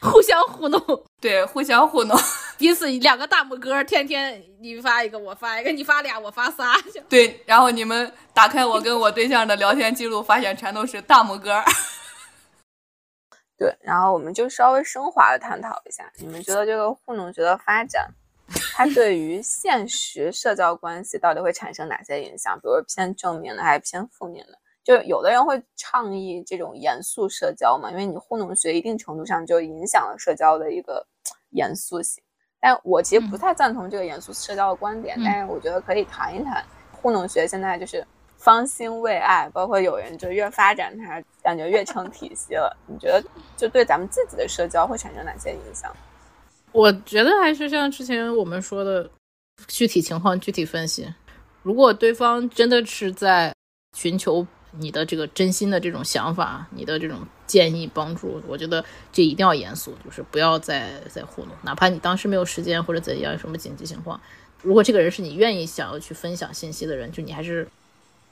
[0.00, 0.80] 互相糊弄，
[1.20, 2.16] 对，互相糊弄，
[2.56, 6.74] 彼此两个大拇哥，天天你发一个，我发一个，你发俩，我发仨。
[7.08, 11.62] 对，然后你们打开我跟我对象的聊天记录，发现全都是大拇哥。
[13.56, 18.08] 对，然后我们就稍微升华的探讨一下，你们觉得这个糊弄学的发展，
[18.72, 22.54] 它对于现实社交关系到底会产生哪些影响？
[22.60, 24.56] 比如偏正面的还是偏负面的？
[24.88, 31.06] 就有的人会倡议这种严肃社交嘛，因为你糊弄学一定程度上就影响了社交的一个
[31.50, 32.24] 严肃性。
[32.58, 38.02] 但我其实不太赞同这个严肃社交的观点，嗯但是我觉得可以谈一谈糊弄学现在就是
[38.38, 42.74] 方兴未艾，包括有人就越发展它，感觉越成体系了。
[42.86, 43.22] 你觉得
[43.58, 45.94] 就对咱们自己的社交会产生哪些影响？
[46.72, 49.10] 我觉得还是像之前我们说的，
[49.66, 51.14] 具体情况具体分析。
[51.62, 53.52] 如果对方真的是在
[53.94, 64.20] 寻求你的这个真心的这种想法，你的这种建议帮助，我觉得这一定要严肃，就是不要再再糊弄，哪怕你当时没有时间或者怎样，有什么紧急情况，
[64.62, 67.66] 如果这个人是你愿意想要去分享信息的人，就你还是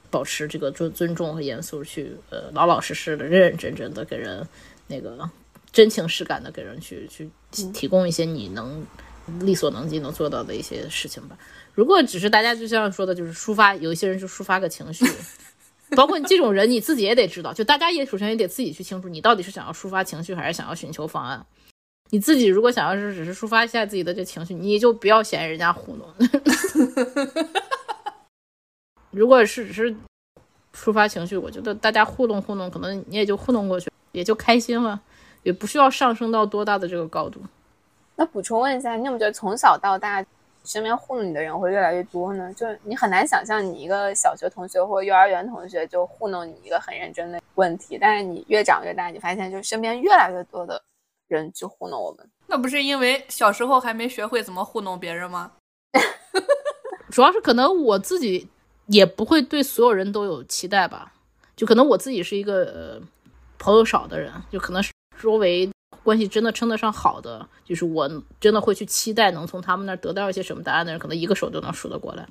[0.09, 4.47] 保持这个尊尊重和严肃去，呃，老老实实的、认认真真的给人
[4.87, 5.29] 那个
[5.71, 8.85] 真情实感的给人去去提提供一些你能
[9.41, 11.37] 力所能及能做到的一些事情吧。
[11.73, 15.05] 如果只是大家就像说的，就是抒发，有一些人就抒发个情绪，
[15.95, 21.45] 包括你这种人，你自己也得知道，就大家也首先也得自己去清楚，你到底是想要抒发情绪，还是想要寻求方案。
[22.09, 26.07] 你自己如果想要是只是抒发一下自己的这情绪，你就不要嫌人家糊弄。
[29.11, 29.95] 如果是只是
[30.73, 34.99] 抒发情绪，我觉得大家糊弄糊弄，可能你也就糊弄过去，也就开心了，
[35.43, 37.41] 也不需要上升到多大的这个高度。
[38.15, 40.23] 那补充问一下，你有没有觉得从小到大，
[40.67, 42.53] 身边糊弄你的人会越来越多呢？
[42.53, 50.79] 就是你很难想象，你一个小学同学或幼儿园同学就糊弄你一个很认真的问题，但是你越长越大，你发现就身边越来越多的
[51.27, 52.29] 人去糊弄我们。
[52.45, 55.53] 那不是因为小时候还没学会怎么糊弄别人吗？
[57.09, 58.47] 主要是可能我自己
[58.87, 61.13] 也不会对所有人都有期待吧，
[61.55, 63.01] 就可能我自己是一个呃
[63.57, 65.69] 朋友少的人，就可能是周围
[66.07, 72.25] 关系真的称得上好的，就是我真的会去期待能从他们那儿得到一些什么答案的人，可能一个手都能数得过来。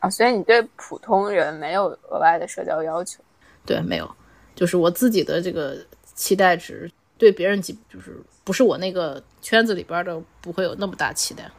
[0.00, 3.22] 啊，所以你对普通人没有额外的社交要求？
[3.64, 4.14] 对，没有，
[4.54, 5.78] 就是我自己的这个
[6.14, 11.50] 期待值，对别人就是不是我那个圈子里边的，不会有那么大期待。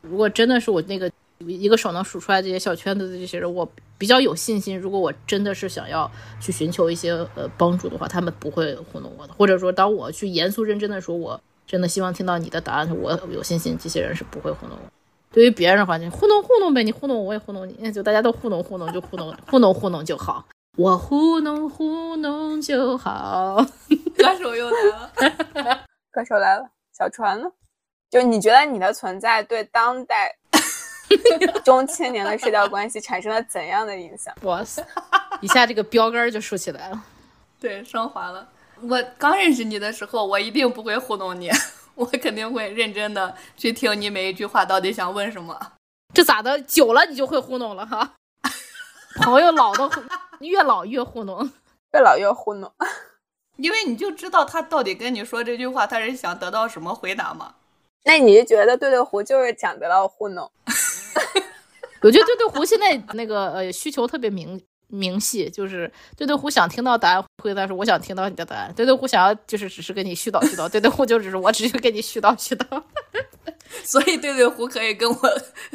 [0.00, 1.08] 如果真的是我那个
[1.46, 4.78] 一个手能数出来这些小圈子的这些人，我比较有信心。
[4.78, 9.32] 如果我真的是想要去寻求一些呃帮助的话，他们不会糊弄我的。
[9.34, 14.90] 或者说，当我去严肃认真的说，我真的希望听到你的答案，我有信心这些人是不会糊弄我。
[15.30, 20.44] 对于别人的话，你糊弄糊弄呗，你糊弄我，我也糊弄你，就大家都糊弄糊弄，就糊弄糊弄糊弄就好。
[20.76, 23.64] 我糊弄糊弄就好。
[24.16, 25.12] 歌手又来了
[26.10, 27.50] 歌手来了，小船呢？
[28.10, 30.34] 就你觉得你的存在对当代
[31.64, 34.34] 中青年的社交关系产生了怎样的影响？
[34.42, 34.84] 哇塞，
[35.40, 37.04] 一下这个标杆就竖起来了。
[37.60, 38.48] 对，升华了。
[38.82, 41.50] 我刚认识你的时候，我一定不会糊弄你，
[41.96, 45.72] 我肯定会认真的去听你每一句话到底想问什么。
[46.14, 46.60] 这咋的？
[46.62, 48.14] 久了你就会糊弄了哈？
[49.16, 49.90] 朋友老的
[50.40, 51.50] 越老越糊弄，
[51.92, 52.72] 越老越糊弄，
[53.56, 57.54] 因为你就知道他到底跟你说这句话，他是想得到什么回答吗？
[58.04, 60.50] 那你觉得对对胡就是想得到糊弄？
[62.02, 68.72] 我觉得对对胡现在那个呃需求特别明明细，就是对对胡想听到答案，回答说我想听到你的答案。
[68.74, 72.82] 对对胡想要就是只是跟你絮叨絮叨，对对胡就只是我只是跟你絮叨絮叨。
[73.84, 75.16] 所以对对胡可以跟我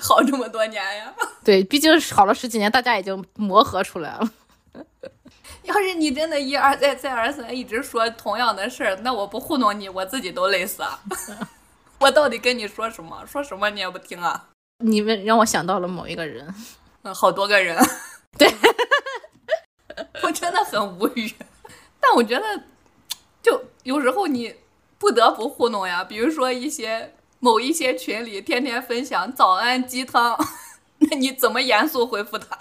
[0.01, 1.13] 好这么多年呀？
[1.43, 4.29] 对，毕竟好了十几年，大家已经磨合出来了。
[5.63, 10.99] 要是你真的一而再再而三一直说同样的事儿，那我不糊弄你，我自己都累死啊！
[11.99, 13.23] 我到底跟你说什么？
[13.25, 14.49] 说什么你也不听啊！
[14.85, 16.53] 你们让我想到了某一个人，
[17.03, 17.77] 嗯，好多个人，
[18.37, 18.53] 对，
[20.21, 21.33] 我真的很无语。
[22.01, 22.63] 但我觉得，
[23.41, 24.53] 就有时候你
[24.97, 26.03] 不得不糊弄呀。
[26.03, 30.37] 比如说一些某一些群里天天分享早安鸡汤，
[30.99, 32.57] 那你怎么严肃回复他？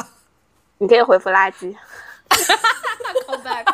[0.79, 1.77] 你可以回复垃圾。
[3.27, 3.67] Come back。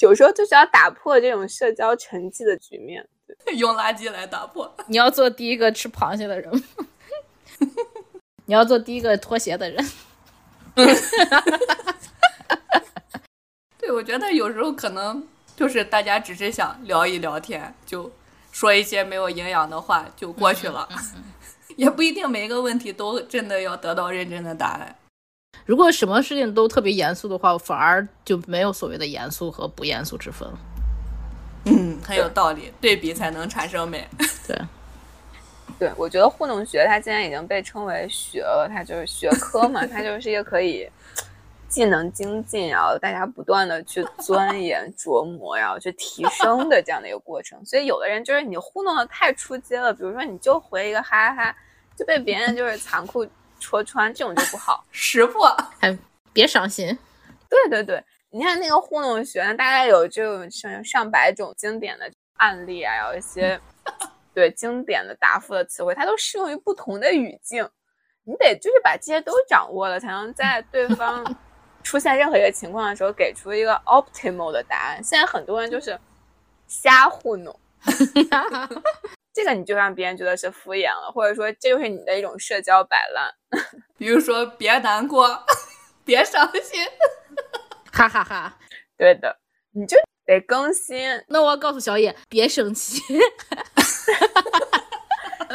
[0.00, 3.08] 有时候就是要打破这种社交沉寂的局面。
[3.56, 4.74] 用垃圾来打破。
[4.86, 6.62] 你要做第一个吃螃蟹的人，
[8.46, 9.90] 你要做第一个脱鞋的人。
[13.78, 18.10] 对，我觉得有时候可能就是大家只是想聊一聊天，就
[18.50, 20.88] 说一些没有营养的话就过去了，
[21.76, 24.96] 也不一定每一个问题都真的要得到认真的答案。
[25.64, 30.48] 如果什么事情都特别严肃的话，反而就没有所谓的严肃和不严肃之分。
[31.64, 34.06] 嗯， 很有道理，对比才能产生美。
[34.46, 34.58] 对，
[35.78, 40.88] 对，我觉得糊弄学它既然已经被称为学了，它就是学科嘛，它就是一个可以
[41.68, 47.64] 技能精进，然后大家不断的去钻研琢磨，然后去提升的这样的一个过程。
[47.64, 51.56] 所以有的人就是你糊弄的太出街了，比如说你就回一个哈哈哈，
[51.96, 53.26] 就被别人就是残酷
[53.58, 54.84] 戳穿，这种就不好。
[54.92, 55.48] 识破，
[55.80, 55.96] 还
[56.32, 56.96] 别伤心。
[57.48, 58.04] 对对对。
[58.34, 63.60] 你看那个糊弄学，大概有这种上上百种经典的案例啊，有一些
[64.34, 67.70] 对经典的答复的词汇，它都适用于不同的语境。
[68.24, 71.24] 你得就是把这些都掌握了，才能在对方
[71.84, 75.04] 出现任何一个情况的时候，给出一个 optimal 的答案。
[75.04, 75.96] 现在很多人就是
[76.66, 77.56] 瞎糊弄，
[79.32, 83.32] 这个你就让别人觉得是敷衍了，或者说这就是你的一种社交摆烂。
[83.96, 85.40] 比如说别难过，
[86.04, 86.84] 别伤心。
[87.94, 88.58] 哈哈哈，
[88.98, 89.38] 对的，
[89.70, 90.98] 你就得更新。
[91.28, 93.00] 那我要告诉小野，别生气，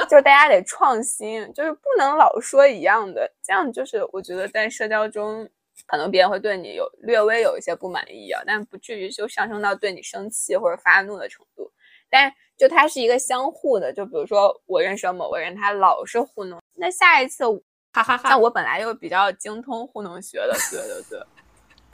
[0.10, 5.49] 就大家得创新，就是不能老说一样的，这样就是我觉得在社交中，
[5.86, 11.70] 可能别人会对你有略微有一些不满意啊，但不至于就上升到对你生气或者发怒的程度。
[12.09, 17.43] 但就它是一个相互的，就比如说我认识某个人，他老是糊弄，那下一次，
[17.91, 21.20] 哈哈哈，那我本来又比较精通糊弄学的，对对对。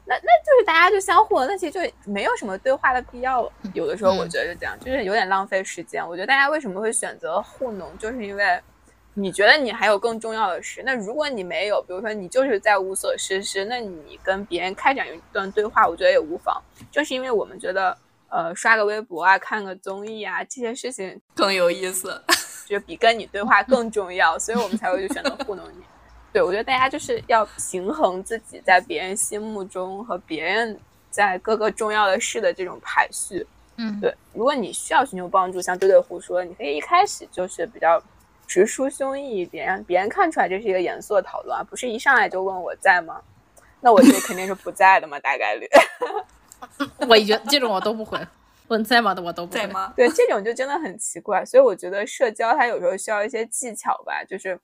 [0.07, 3.51] 那那就是大家就相互，那其实就没有什么对话的必要了。
[3.73, 6.07] 有的时候我觉得是这样，就是有点浪费时间。
[6.07, 8.61] 我觉得大家为什么会选择糊弄，就是因为
[9.15, 10.83] 你觉得你还有更重要的事。
[10.85, 16.61] 那如果你没有，比如说你就是在无所事事，那你跟别人开展一段对话，我觉得也无妨。
[16.91, 17.97] 就是因为我们觉得，
[18.29, 22.21] 呃，刷个微博啊，看个综艺啊，这些事情更有意思。
[22.67, 25.83] 就是比跟你对话 更重要，所以我们才会去选择糊弄你。
[26.35, 30.77] 对，我觉得大家就是要平衡自己在别人心目中和别人
[31.09, 33.47] 在各个重要的事的这种排序。
[33.77, 38.03] 嗯，对，如果你需要寻求帮助，像对对胡说，你可以一开始就是比较
[38.45, 43.21] 直抒胸臆一点，让别人看出来这是一个严肃的讨论，而不是一上来就问我在吗？
[43.79, 45.65] 那我这肯定是不在的嘛，大概率。
[47.07, 48.19] 我觉得这种我都不回，
[48.67, 49.53] 问在吗的我都不。
[49.53, 49.93] 在吗？
[49.95, 54.59] 对，这种就真的很奇怪，所以我觉得社交它有时候需要一些技巧吧，就是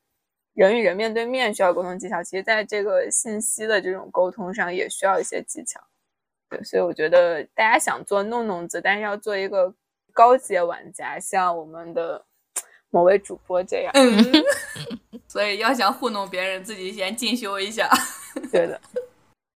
[0.53, 5.79] 人与人面对面需要沟通技巧，其实在这个信息的这种沟通上也需要一些技巧。
[6.49, 9.73] 对，所以我觉得大家想做弄弄子，但是要做一个
[10.11, 12.25] 高阶玩家，像我们的
[12.91, 13.91] 某位主播这样。
[13.95, 14.43] 嗯，
[15.29, 17.89] 所以要想糊弄别人，自己先进修一下。
[18.51, 18.79] 对的。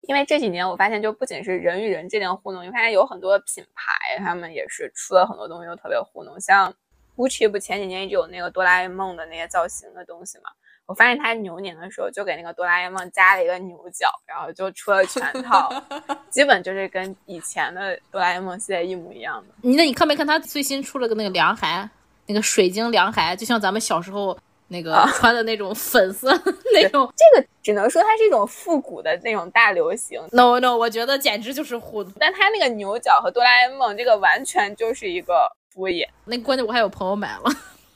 [0.02, 6.38] 因为这几年我发现，就不仅是人与人之间糊弄，你发现有很多品牌，他们也是出了很多东西，都特别糊弄。
[6.38, 6.74] 像
[7.16, 10.50] Gucci 不前几年一直有那个哆啦 A 梦的那些造型的东西嘛？
[10.92, 15.72] 我发现他牛年的时候就给那个哆啦 A 梦加了一个牛角，然后就出了全套，
[16.28, 19.54] 基本就是跟以前的哆啦 A 梦系列一模一样的。
[19.62, 21.88] 你那你看没看他最新出了个那个凉鞋，
[22.26, 24.38] 那个水晶凉鞋，就像咱们小时候。
[24.68, 26.32] 那个穿的那种粉色
[26.72, 30.18] 那种，这个只能说它是一种复古的那种大流行。
[30.30, 32.10] No No，我觉得简直就是糊涂。
[32.18, 36.08] 但它那个牛角和哆啦 A 梦这个完全就是一个敷衍。
[36.24, 37.50] 那关键我还有朋友买了，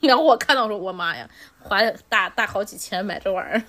[0.09, 1.29] 然后我看到说，我妈呀，
[1.61, 3.63] 花大大好几千买这玩意儿。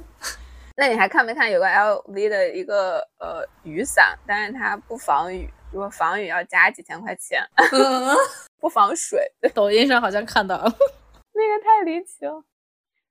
[0.76, 7.42] 那你还看没看有个 LV 的一个呃雨伞，但是它不防雨，如果防雨要加几千块钱，
[8.58, 9.20] 不防水。
[9.54, 10.72] 抖音上好像看到了。
[11.34, 12.42] 那个太离奇了，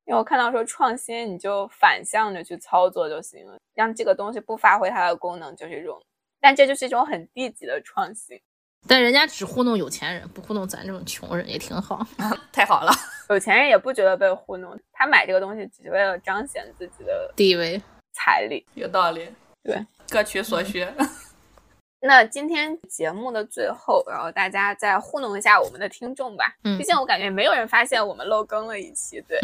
[0.05, 6.01] 因为我看到说创新，你就反向着去操作就行了，让这个东西不发挥它的功能，就是一种，
[6.39, 8.41] 但这就是一种很低级的创新。
[8.87, 12.05] 但人家只糊弄有钱人，不糊弄咱这种穷人也挺好。
[12.51, 12.91] 太好了，
[13.29, 19.29] 有钱人也不觉得被糊弄，他买这个东西只是为了彰显自己的地位、财力，有道理。
[19.63, 20.85] 对， 各取所需。
[22.03, 26.55] 那今天节目的最后，然后大家再糊弄一下我们的听众吧。
[26.63, 29.39] 嗯，毕竟我感觉没有人发现我们漏更了一期，对，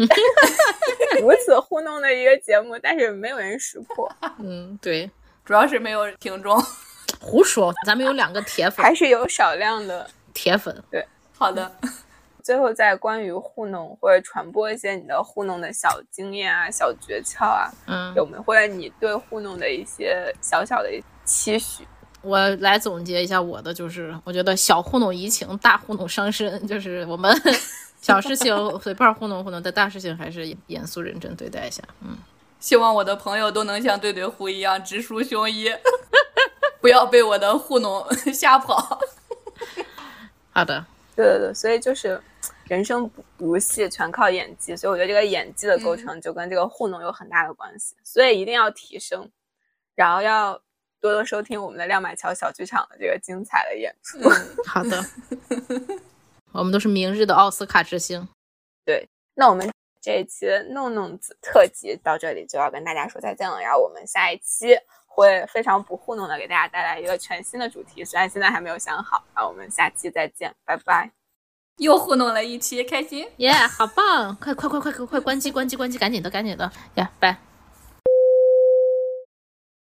[1.22, 4.10] 如此糊弄的一个节目，但是没有人识破。
[4.40, 5.08] 嗯，对，
[5.44, 6.60] 主要是没有听众。
[7.20, 10.82] 胡说，咱们有两个铁粉，还是有少量的铁粉。
[10.90, 11.06] 对，
[11.36, 11.70] 好的。
[12.42, 20.88] 最后再关于糊弄或者传播一些你的糊弄的小经验啊、小诀窍啊，嗯，有没有或者你对糊弄的一些小小的
[21.26, 21.86] 期许？
[22.22, 26.66] 我来总结一下我的，就是我觉得小糊弄怡情，大糊弄伤身。
[26.66, 27.30] 就是我们
[28.00, 31.82] 小事情随便糊弄糊弄，但大事情还是严肃认真对待一下。
[32.00, 32.16] 嗯，
[32.58, 35.76] 希望我的朋友都能像对对胡一样直抒胸臆，
[36.80, 39.00] 不要被我的糊弄吓跑。
[40.50, 42.20] 好的，对对对，所以就是
[42.64, 44.76] 人生不如戏，全靠演技。
[44.76, 49.30] 所以我觉得这个演技的构成就跟这个糊弄有很大的关系，所以一定要提升，
[49.94, 50.60] 然后要。
[51.00, 54.18] 多多收听我们的亮马桥小剧场的这个精彩的演出。
[54.66, 55.00] 好的，
[56.50, 58.28] 我们都是明日的奥斯卡之星。
[58.84, 59.72] 对，那我们
[60.02, 63.60] 这一期弄弄子特辑到这里就要跟大家说再见了。
[63.60, 64.76] 然后我们下一期
[65.20, 69.24] 会非常不糊弄的给大家带来一个全新的主题，虽然现在还没有想好。
[69.34, 71.10] 那我们下期再见，拜拜。
[71.78, 74.36] 又糊弄了一期，开心耶，好棒！
[74.36, 77.47] 快快快快快快关机关机关机，赶紧的赶紧的呀，拜。